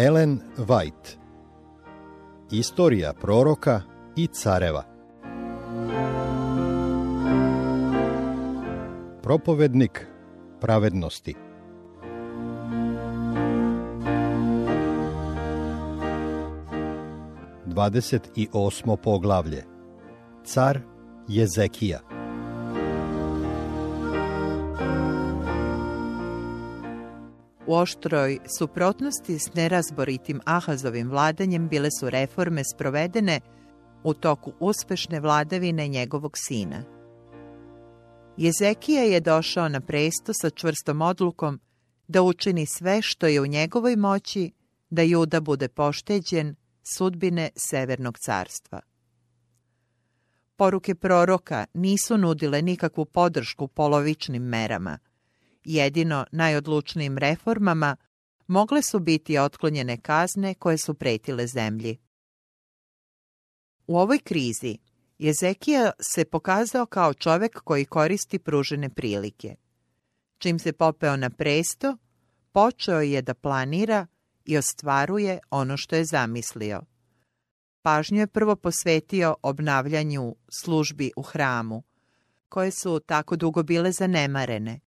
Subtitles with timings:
[0.00, 1.18] Ellen White.
[2.50, 3.82] Istorija proroka
[4.16, 4.84] i careva.
[9.22, 10.06] Propovednik
[10.60, 11.34] pravednosti.
[17.66, 19.64] Dvadeset i osmo poglavlje.
[20.44, 20.80] Car
[21.28, 22.19] Jezekija
[27.70, 33.40] U oštroj suprotnosti s nerazboritim Ahazovim vladanjem bile su reforme sprovedene
[34.04, 36.82] u toku uspešne vladavine njegovog sina.
[38.36, 41.60] Jezekija je došao na presto sa čvrstom odlukom
[42.08, 44.52] da učini sve što je u njegovoj moći
[44.90, 46.54] da Juda bude pošteđen
[46.96, 48.80] sudbine Severnog carstva.
[50.56, 54.98] Poruke proroka nisu nudile nikakvu podršku polovičnim merama–
[55.74, 57.96] jedino najodlučnijim reformama
[58.46, 61.98] mogle su biti otklonjene kazne koje su pretile zemlji.
[63.86, 64.78] U ovoj krizi
[65.18, 69.56] Jezekija se pokazao kao čovek koji koristi pružene prilike.
[70.38, 71.96] Čim se popeo na presto,
[72.52, 74.06] počeo je da planira
[74.44, 76.82] i ostvaruje ono što je zamislio.
[77.82, 81.82] Pažnju je prvo posvetio obnavljanju službi u hramu,
[82.48, 84.80] koje su tako dugo bile zanemarene.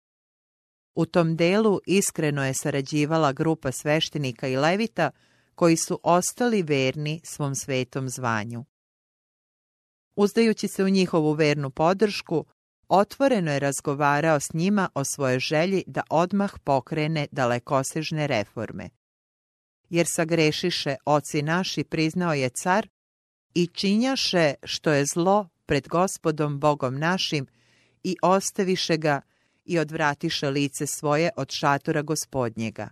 [0.95, 5.11] U tom delu iskreno je sarađivala grupa sveštenika i levita
[5.55, 8.65] koji su ostali verni svom svetom zvanju.
[10.15, 12.45] Uzdajući se u njihovu vernu podršku,
[12.87, 18.89] otvoreno je razgovarao s njima o svojoj želji da odmah pokrene dalekosežne reforme.
[19.89, 22.87] Jer sagrešiše oci naši, priznao je car,
[23.53, 27.47] i činjaše što je zlo pred gospodom Bogom našim
[28.03, 29.21] i ostaviše ga
[29.65, 32.89] i odvratiše lice svoje od šatora gospodnjega.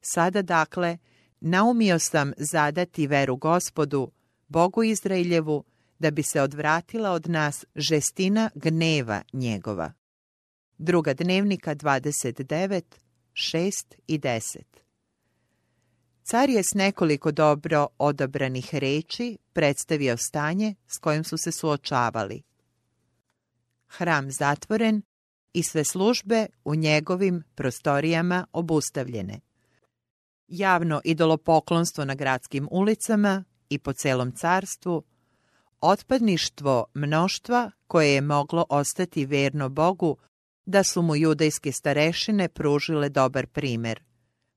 [0.00, 0.98] Sada dakle,
[1.40, 4.12] naumio sam zadati veru gospodu,
[4.48, 5.64] Bogu Izraeljevu,
[5.98, 9.92] da bi se odvratila od nas žestina gneva njegova.
[10.78, 12.82] Druga dnevnika 29,
[13.32, 14.58] 6 i 10
[16.22, 22.42] Car je s nekoliko dobro odabranih reči predstavio stanje s kojim su se suočavali.
[23.86, 25.02] Hram zatvoren,
[25.52, 29.40] i sve službe u njegovim prostorijama obustavljene.
[30.48, 35.02] Javno idolopoklonstvo na gradskim ulicama i po celom carstvu,
[35.80, 40.16] otpadništvo mnoštva koje je moglo ostati verno Bogu
[40.66, 44.02] da su mu judejske starešine pružile dobar primer,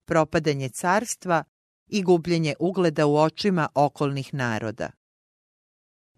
[0.06, 1.44] propadanje carstva
[1.88, 4.92] i gubljenje ugleda u očima okolnih naroda.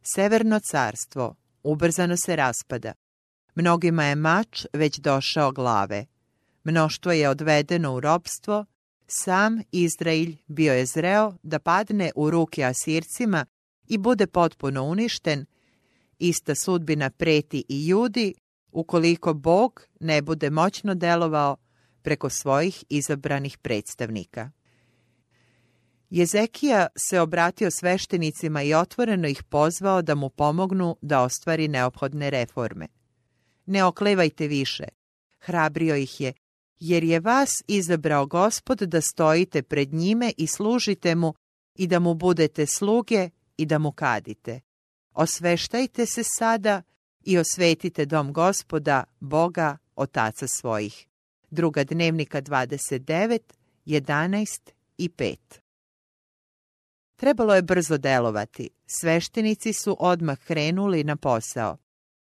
[0.02, 2.94] Severno carstvo ubrzano se raspada.
[3.60, 6.06] Mnogima je mač već došao glave.
[6.64, 8.66] Mnoštvo je odvedeno u robstvo,
[9.08, 13.46] sam Izrailj bio je zreo da padne u ruke Asircima
[13.88, 15.46] i bude potpuno uništen,
[16.20, 18.34] ista sudbina preti i judi
[18.72, 21.58] ukoliko Bog ne bude moćno delovao
[22.02, 24.52] preko svojih izabranih predstavnika.
[26.10, 32.97] Jezekija se obratio sveštenicima i otvoreno ih pozvao da mu pomognu da ostvari neophodne reforme.
[33.68, 34.84] Ne oklevajte više.
[35.40, 36.34] Hrabrio ih je,
[36.80, 41.34] jer je vas izabrao gospod da stojite pred njime i služite mu
[41.76, 44.60] i da mu budete sluge i da mu kadite.
[45.14, 46.82] Osveštajte se sada
[47.24, 51.08] i osvetite dom gospoda, Boga, otaca svojih.
[51.50, 53.40] Druga dnevnika 29,
[53.86, 54.60] 11
[54.98, 55.36] i 5.
[57.16, 58.70] Trebalo je brzo delovati.
[58.86, 61.78] Sveštenici su odmah krenuli na posao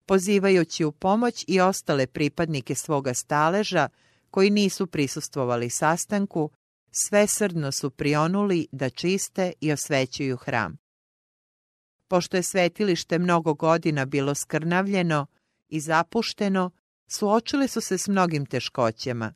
[0.09, 3.89] pozivajući u pomoć i ostale pripadnike svoga staleža
[4.31, 6.51] koji nisu prisustvovali sastanku,
[6.91, 10.77] svesrdno su prionuli da čiste i osvećuju hram.
[12.09, 15.27] Pošto je svetilište mnogo godina bilo skrnavljeno
[15.69, 16.71] i zapušteno,
[17.07, 19.35] suočili su se s mnogim teškoćama,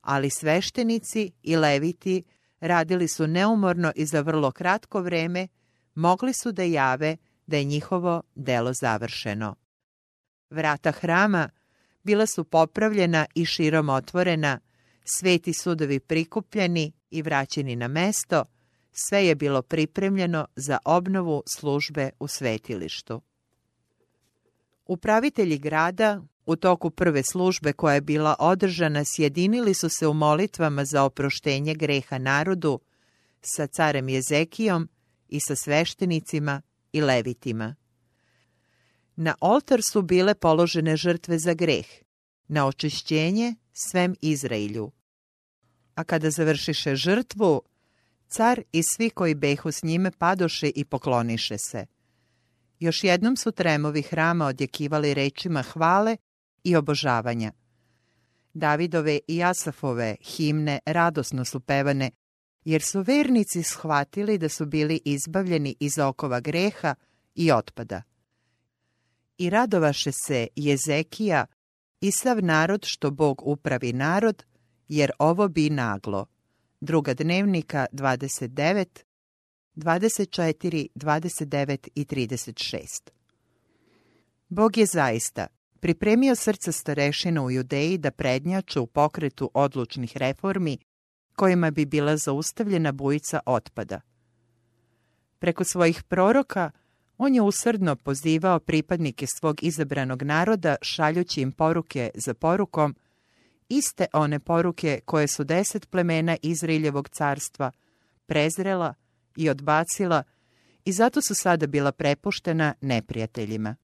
[0.00, 2.22] ali sveštenici i leviti
[2.60, 5.48] radili su neumorno i za vrlo kratko vreme
[5.94, 7.16] mogli su da jave
[7.46, 9.54] da je njihovo delo završeno.
[10.50, 11.48] Vrata hrama
[12.02, 14.60] bila su popravljena i širom otvorena,
[15.04, 18.44] sveti sudovi prikupljeni i vraćeni na mesto,
[18.92, 23.20] sve je bilo pripremljeno za obnovu službe u svetilištu.
[24.86, 30.84] Upravitelji grada u toku prve službe koja je bila održana sjedinili su se u molitvama
[30.84, 32.80] za oproštenje greha narodu
[33.42, 34.88] sa carem Jezekijom
[35.28, 36.62] i sa sveštenicima
[36.92, 37.74] i levitima.
[39.22, 41.86] Na oltar su bile položene žrtve za greh,
[42.48, 44.90] na očišćenje svem Izrailju.
[45.94, 47.62] A kada završiše žrtvu,
[48.28, 51.86] Car i svi koji behu s njime padoše i pokloniše se.
[52.78, 56.16] Još jednom su tremovi hrama odjekivali rečima hvale
[56.64, 57.52] i obožavanja.
[58.54, 62.10] Davidove i Asafove himne radosno su pevane,
[62.64, 66.94] jer su vernici shvatili da su bili izbavljeni iz okova greha
[67.34, 68.09] i otpada.
[69.40, 71.46] I radovaše se Jezekija
[72.00, 74.44] i sav narod što Bog upravi narod,
[74.88, 76.26] jer ovo bi naglo.
[76.80, 78.86] Druga dnevnika 29,
[79.76, 83.10] 24, 29 i 36.
[84.48, 85.46] Bog je zaista
[85.80, 90.78] pripremio srca starešina u Judeji da prednjaču u pokretu odlučnih reformi
[91.36, 94.00] kojima bi bila zaustavljena bujica otpada.
[95.38, 96.70] Preko svojih proroka
[97.22, 102.94] on je usrdno pozivao pripadnike svog izabranog naroda šaljući im poruke za porukom,
[103.68, 107.70] iste one poruke koje su deset plemena Izraeljevog carstva
[108.26, 108.94] prezrela
[109.36, 110.22] i odbacila
[110.84, 113.76] i zato su sada bila prepuštena neprijateljima.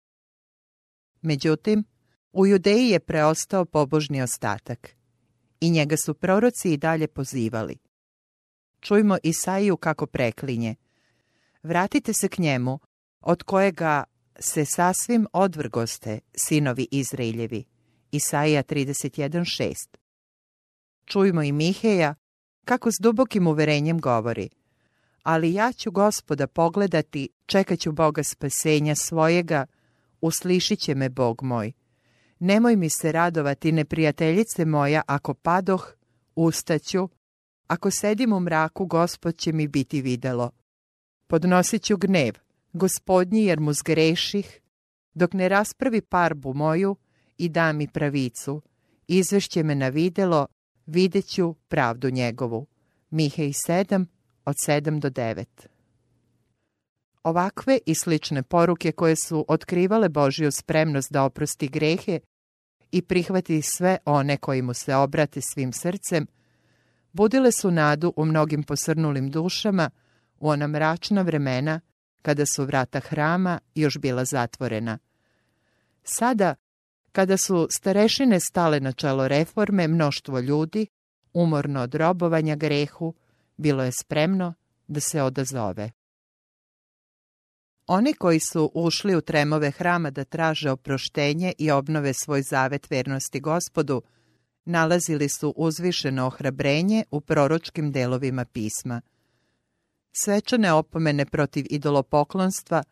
[1.22, 1.84] Međutim,
[2.32, 4.96] u Judeji je preostao pobožni ostatak
[5.60, 7.76] i njega su proroci i dalje pozivali.
[8.80, 10.74] Čujmo Isaiju kako preklinje.
[11.62, 12.78] Vratite se k njemu,
[13.26, 14.04] od kojega
[14.38, 17.64] se sasvim odvrgoste, sinovi Izraeljevi.
[18.10, 19.74] Isaija 31.6
[21.04, 22.14] Čujmo i Miheja,
[22.64, 24.48] kako s dubokim uverenjem govori.
[25.22, 29.66] Ali ja ću gospoda pogledati, čekat ću Boga spasenja svojega,
[30.20, 31.72] uslišit će me Bog moj.
[32.38, 35.92] Nemoj mi se radovati, neprijateljice moja, ako padoh,
[36.36, 37.08] ustaću,
[37.66, 40.50] ako sedim u mraku, gospod će mi biti videlo.
[41.26, 42.45] Podnosit ću gnev,
[42.76, 44.60] gospodnji jer mu zgreših,
[45.14, 46.96] dok ne raspravi parbu moju
[47.38, 48.62] i da mi pravicu.
[49.08, 50.46] Izvešće me na videlo,
[50.86, 52.66] vidjet ću pravdu njegovu.
[53.10, 54.06] Mihej 7,
[54.44, 55.44] od 7 do 9.
[57.22, 62.20] Ovakve i slične poruke koje su otkrivale Božju spremnost da oprosti grehe
[62.92, 66.26] i prihvati sve one koji mu se obrate svim srcem,
[67.12, 69.90] budile su nadu u mnogim posrnulim dušama
[70.38, 71.80] u ona mračna vremena
[72.22, 74.98] kada su vrata hrama još bila zatvorena.
[76.02, 76.54] Sada,
[77.12, 80.86] kada su starešine stale na čelo reforme, mnoštvo ljudi,
[81.32, 83.14] umorno od robovanja grehu,
[83.56, 84.54] bilo je spremno
[84.86, 85.90] da se odazove.
[87.86, 93.40] Oni koji su ušli u tremove hrama da traže oproštenje i obnove svoj zavet vernosti
[93.40, 94.02] gospodu,
[94.64, 99.00] nalazili su uzvišeno ohrabrenje u proročkim delovima pisma.
[100.18, 102.82] Svečane opomene protiv idolopoklonstva,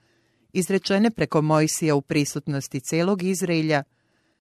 [0.53, 3.83] izrečene preko Mojsija u prisutnosti celog Izraelja,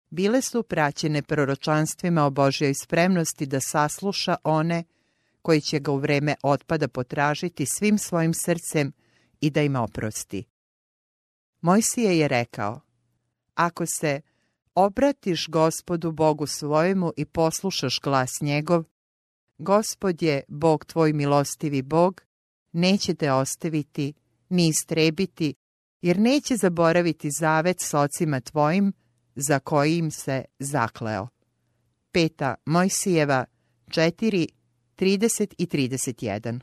[0.09, 4.83] bile su praćene proročanstvima o Božjoj spremnosti da sasluša one
[5.41, 8.91] koji će ga u vreme otpada potražiti svim svojim srcem
[9.41, 10.43] i da im oprosti.
[11.61, 12.81] Mojsije je rekao,
[13.55, 14.21] ako se
[14.75, 18.83] obratiš gospodu Bogu svojemu i poslušaš glas njegov,
[19.57, 22.21] gospod je Bog tvoj milostivi Bog,
[22.73, 24.13] neće te ostaviti
[24.49, 25.53] ni istrebiti,
[26.01, 28.93] jer neće zaboraviti zavet s ocima tvojim,
[29.35, 31.27] za kojim se zakleo.
[32.11, 33.45] Peta Mojsijeva
[33.87, 34.47] 4,
[34.97, 36.59] 30 i 31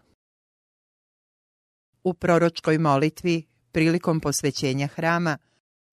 [2.05, 5.39] U proročkoj molitvi, prilikom posvećenja hrama,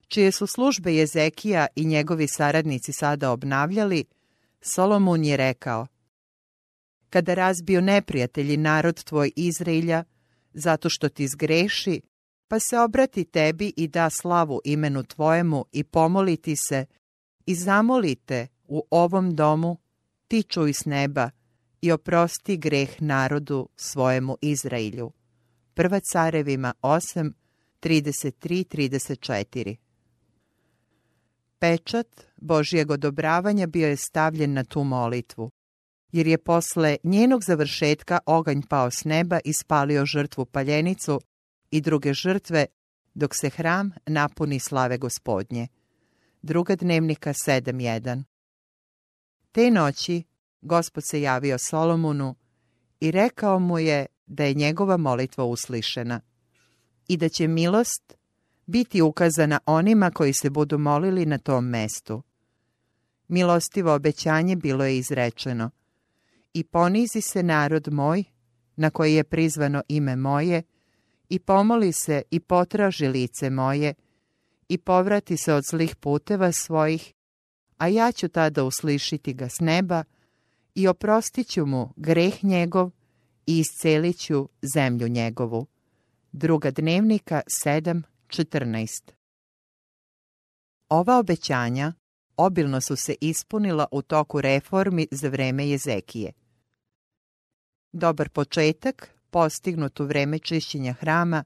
[0.07, 4.05] čije su službe Jezekija i njegovi saradnici sada obnavljali,
[4.61, 5.87] Solomun je rekao
[7.09, 10.03] Kada razbiju neprijatelji narod tvoj Izraelja,
[10.57, 12.01] zato što ti zgreši,
[12.47, 16.85] pa se obrati tebi i da slavu imenu tvojemu i pomoliti se
[17.45, 19.77] i zamolite u ovom domu,
[20.27, 21.29] ti čuj s neba
[21.81, 25.11] i oprosti greh narodu svojemu Izraelju.
[25.73, 27.31] Prva carevima 8,
[27.81, 29.75] 33-34
[31.59, 35.51] Pečat Božijeg odobravanja bio je stavljen na tu molitvu,
[36.11, 41.21] jer je posle njenog završetka oganj pao s neba i spalio žrtvu paljenicu
[41.71, 42.65] i druge žrtve,
[43.13, 45.67] dok se hram napuni slave gospodnje.
[46.41, 48.23] Druga dnevnika 7.1
[49.51, 50.23] Te noći
[50.61, 52.35] gospod se javio Solomonu
[52.99, 56.21] i rekao mu je da je njegova molitva uslišena
[57.07, 58.17] i da će milost
[58.65, 62.23] biti ukazana onima koji se budu molili na tom mestu.
[63.27, 65.69] Milostivo obećanje bilo je izrečeno.
[66.57, 68.23] I ponizi se narod moj,
[68.75, 70.63] na koji je prizvano ime moje,
[71.29, 73.93] i pomoli se i potraži lice moje,
[74.69, 77.13] i povrati se od zlih puteva svojih,
[77.77, 80.03] a ja ću tada uslišiti ga s neba
[80.75, 82.91] i oprostit ću mu greh njegov
[83.45, 85.67] i iscelit ću zemlju njegovu.
[86.31, 89.11] Druga dnevnika 7.14
[90.89, 91.93] Ova obećanja
[92.37, 96.33] obilno su se ispunila u toku reformi za vreme Jezekije.
[97.91, 101.43] Dobar početak, postignut u vreme čišćenja hrama,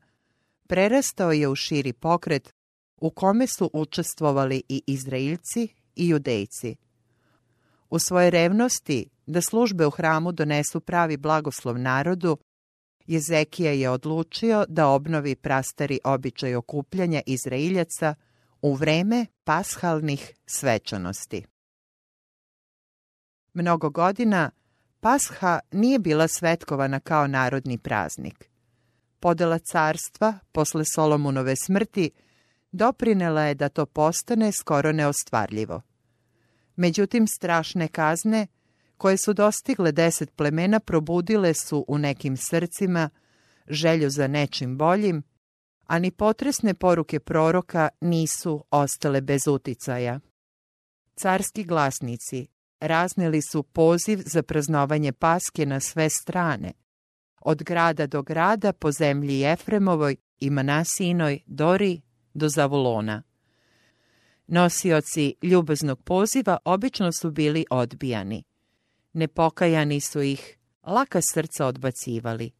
[0.67, 2.53] prerastao je u širi pokret
[2.97, 6.75] u kome su učestvovali i Izraelci i Judejci.
[7.89, 12.37] U svojoj revnosti da službe u hramu donesu pravi blagoslov narodu,
[13.07, 18.15] Jezekija je odlučio da obnovi prastari običaj okupljanja Izraeljaca
[18.61, 21.45] u vreme pashalnih svečanosti.
[23.53, 24.51] Mnogo godina
[25.01, 28.49] Pasha nije bila svetkovana kao narodni praznik.
[29.19, 32.11] Podela carstva posle Solomunove smrti
[32.71, 35.81] doprinela je da to postane skoro neostvarljivo.
[36.75, 38.47] Međutim, strašne kazne
[38.97, 43.09] koje su dostigle deset plemena probudile su u nekim srcima
[43.67, 45.23] želju za nečim boljim,
[45.87, 50.19] a ni potresne poruke proroka nisu ostale bez uticaja.
[51.15, 52.47] Carski glasnici
[52.81, 56.71] raznili su poziv za praznovanje paske na sve strane,
[57.41, 62.01] od grada do grada po zemlji Efremovoj i Manasinoj, Dori
[62.33, 63.23] do Zavulona.
[64.47, 68.43] Nosioci ljubaznog poziva obično su bili odbijani.
[69.13, 70.57] Nepokajani su ih
[70.87, 72.51] laka srca odbacivali,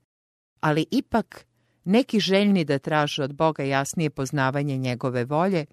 [0.60, 1.46] ali ipak
[1.84, 5.66] neki željni da traže od Boga jasnije poznavanje njegove volje,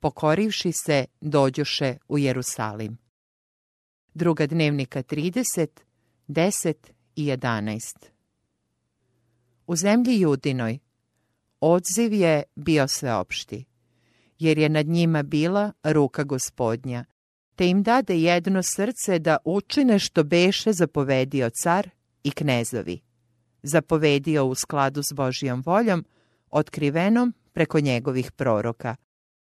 [0.00, 3.01] pokorivši se, dođoše u Jerusalim.
[4.14, 5.66] Druga dnevnika 30,
[6.28, 6.74] 10
[7.16, 7.80] i 11
[9.66, 10.78] U zemlji Judinoj
[11.60, 13.64] odziv je bio sveopšti,
[14.38, 17.04] jer je nad njima bila ruka gospodnja,
[17.56, 21.90] te im dade jedno srce da učine što beše zapovedio car
[22.24, 23.00] i knezovi.
[23.62, 26.04] Zapovedio u skladu s Božijom voljom,
[26.50, 28.96] otkrivenom preko njegovih proroka.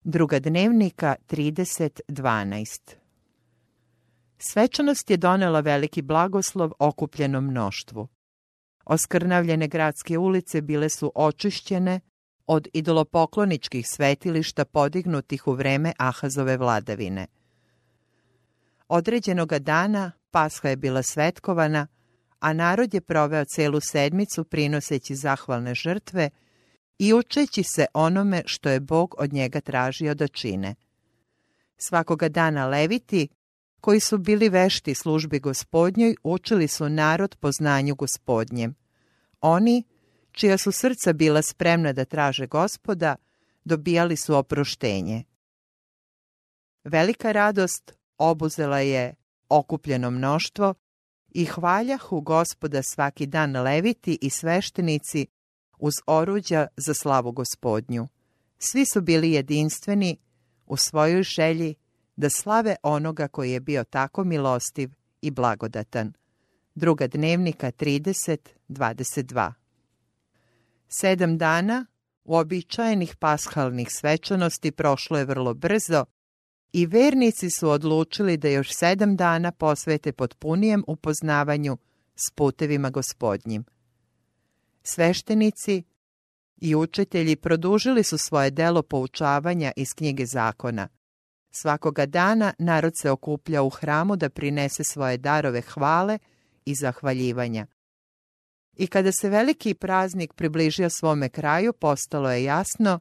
[0.05, 2.98] Druga dnevnika 30.12
[4.39, 8.09] Svečanost je donela veliki blagoslov okupljenom mnoštvu.
[8.85, 12.01] Oskrnavljene gradske ulice bile su očišćene
[12.47, 17.27] od idolopokloničkih svetilišta podignutih u vreme Ahazove vladavine.
[18.89, 21.87] Određenoga dana Pasha je bila svetkovana,
[22.41, 26.31] a narod je proveo celu sedmicu prinoseći zahvalne žrtve
[26.99, 30.75] i učeći se onome što je Bog od njega tražio da čine.
[31.77, 33.29] Svakoga dana leviti,
[33.81, 38.75] koji su bili vešti službi gospodnjoj, učili su narod po znanju gospodnjem.
[39.41, 39.85] Oni,
[40.33, 43.17] čija su srca bila spremna da traže gospoda,
[43.65, 45.25] dobijali su oproštenje.
[46.85, 49.15] Velika radost obuzela je
[49.49, 50.75] okupljeno mnoštvo
[51.31, 55.27] i hvaljahu gospoda svaki dan leviti i sveštenici
[55.79, 58.09] uz oruđa za slavu gospodnju.
[58.59, 60.17] Svi su bili jedinstveni
[60.67, 61.75] u svojoj želji
[62.19, 64.91] da slave onoga koji je bio tako milostiv
[65.23, 66.13] i blagodatan.
[66.75, 69.53] Druga dnevnika 30.22
[70.89, 71.87] Sedam dana
[72.25, 76.05] uobičajenih pashalnih svečanosti prošlo je vrlo brzo
[76.73, 81.79] i vernici su odlučili da još sedam dana posvete potpunijem upoznavanju
[82.17, 83.65] s putevima gospodnjim.
[84.83, 85.83] Sveštenici
[86.57, 90.89] i učitelji produžili su svoje delo poučavanja iz knjige zakona.
[91.61, 96.19] Svakoga dana narod se okuplja u hramu da prinese svoje darove hvale
[96.65, 97.67] i zahvaljivanja.
[98.77, 103.01] I kada se veliki praznik približio svome kraju, postalo je jasno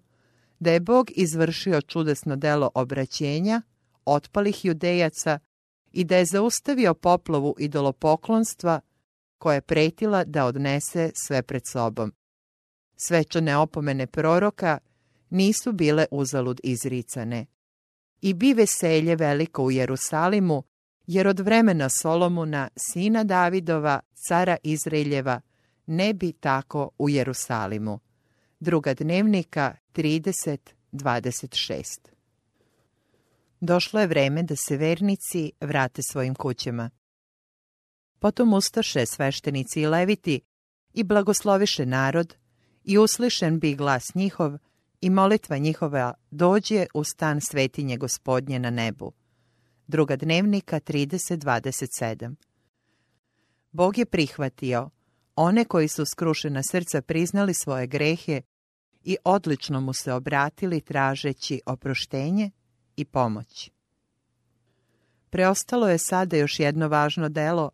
[0.60, 3.62] da je Bog izvršio čudesno delo obraćenja
[4.06, 5.40] otpalih judejaca
[5.92, 8.80] i da je zaustavio poplovu idolopoklonstva
[9.38, 12.14] koja je pretila da odnese sve pred sobom.
[12.96, 14.78] Svečane opomene proroka
[15.30, 17.46] nisu bile uzalud izricane.
[18.22, 20.64] I bi veselje veliko u Jerusalimu,
[21.08, 25.42] jer od vremena Solomuna, sina Davidova, cara Izraeljeva,
[25.86, 28.00] ne bi tako u Jerusalimu.
[28.60, 31.84] Druga dnevnika 30.26
[33.60, 36.90] Došlo je vreme da se vernici vrate svojim kućama.
[38.20, 40.42] Potom ustaše sveštenici i leviti
[40.94, 42.36] i blagosloviše narod
[42.84, 44.58] i uslišen bi glas njihov
[45.02, 49.12] i molitva njihova dođe u stan svetinje gospodnje na nebu.
[49.88, 52.36] Druga dnevnika 30.27
[53.72, 54.90] Bog je prihvatio
[55.36, 58.42] one koji su skrušena srca priznali svoje grehe
[59.04, 62.52] i odlično mu se obratili tražeći oproštenje
[62.96, 63.72] i pomoć.
[65.30, 67.70] Preostalo je sada još jedno važno delo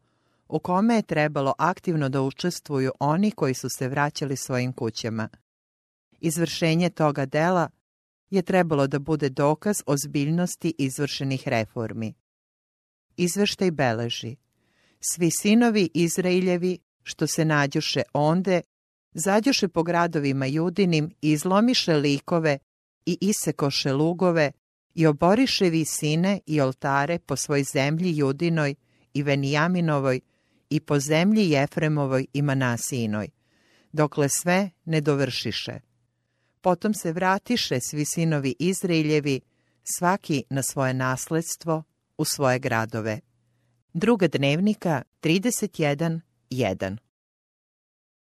[0.48, 5.30] u kome je trebalo aktivno da učestvuju oni koji su se vraćali svojim kućama.
[6.24, 7.70] Izvršenje toga dela
[8.30, 12.14] je trebalo da bude dokaz ozbiljnosti izvršenih reformi.
[13.18, 14.36] Izveštaj beleži.
[15.00, 18.62] Svi sinovi Izrailjevi, što se nađuše onde,
[19.14, 22.58] zađuše po gradovima judinim i izlomiše likove
[23.06, 24.52] i isekoše lugove
[24.94, 28.76] i oboriše visine i oltare po svoj zemlji judinoj
[29.14, 30.20] i Venijaminovoj
[30.70, 33.28] i po zemlji Jefremovoj i Manasijinoj,
[33.92, 35.93] dokle sve ne dovršiše.
[36.64, 39.42] Potom se vratiše svi sinovi Izraeljevi,
[39.84, 41.84] svaki na svoje nasledstvo,
[42.18, 43.20] u svoje gradove.
[43.94, 46.98] Druga dnevnika 31.1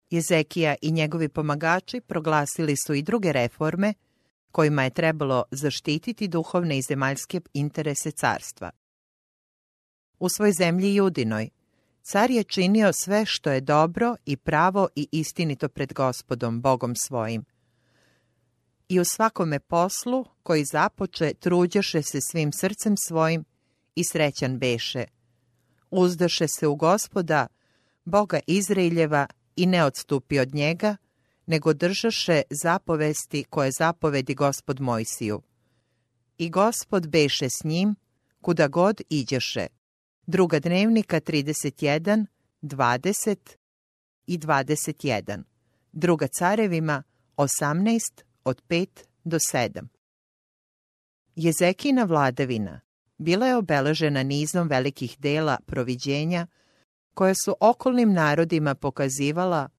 [0.10, 3.94] Jezekija i njegovi pomagači proglasili su i druge reforme
[4.52, 8.72] kojima je trebalo zaštititi duhovne i zemaljske interese carstva.
[10.20, 11.50] U svoj zemlji Judinoj,
[12.02, 17.46] car je činio sve što je dobro i pravo i istinito pred gospodom, Bogom svojim.
[18.94, 23.46] I u svakome poslu koji započe truđaše se svim srcem svojim
[23.96, 25.06] i srećan beše.
[25.92, 27.48] Uzdaše se u gospoda,
[28.06, 30.96] Boga Izraeljeva i ne odstupi od njega,
[31.46, 35.42] nego držaše zapovesti koje zapovedi gospod Mojsiju.
[36.38, 37.96] I gospod beše s njim,
[38.42, 39.68] kuda god iđeše.
[40.26, 42.26] Druga dnevnika 31,
[42.62, 43.38] 20
[44.28, 45.44] i 21.
[45.92, 47.04] Druga carevima
[47.38, 48.88] 18 od 5
[49.24, 49.88] do 7.
[51.36, 52.82] Jezekina vladavina
[53.18, 56.48] bila je obeležena nizom velikih dela proviđenja
[57.14, 59.70] koje su okolnim narodima pokazivala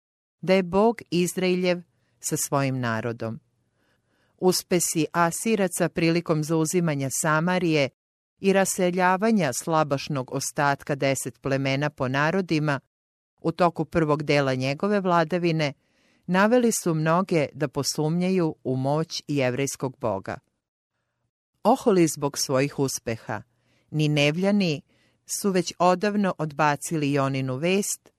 [0.40, 1.82] da je Bog Izraeljev
[2.20, 3.40] sa svojim narodom.
[4.38, 7.88] Uspesi Asiraca prilikom zauzimanja Samarije
[8.40, 12.80] i raseljavanja slabašnog ostatka deset plemena po narodima
[13.40, 15.72] u toku prvog dela njegove vladavine
[16.26, 20.38] naveli su mnoge da posumnjaju u moć jevrejskog boga.
[21.62, 23.42] Oholi zbog svojih uspeha,
[23.90, 24.82] ni nevljani
[25.26, 28.10] su već odavno odbacili Joninu vest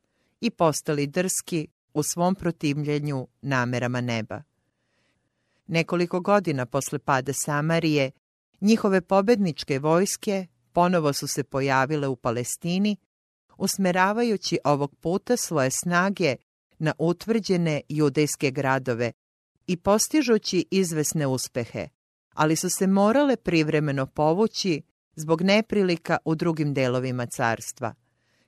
[0.41, 4.41] i postali drski u svom protivljenju namerama neba.
[5.67, 8.11] Nekoliko godina posle pada Samarije,
[8.61, 12.97] njihove pobedničke vojske ponovo su se pojavile u Palestini,
[13.57, 16.35] usmeravajući ovog puta svoje snage
[16.79, 19.11] na utvrđene judejske gradove
[19.67, 21.87] i postižući izvesne uspehe,
[22.33, 24.81] ali su se morale privremeno povući
[25.15, 27.93] zbog neprilika u drugim delovima carstva.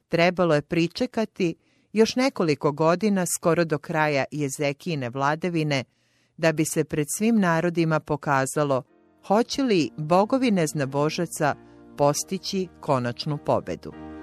[0.08, 1.56] Trebalo je pričekati
[1.94, 5.84] još nekoliko godina skoro do kraja Jezekine vladavine
[6.38, 8.84] da bi se pred svim narodima pokazalo
[9.28, 11.56] hoće li bogovi neznabožaca
[11.98, 14.17] postići konačnu pobedu.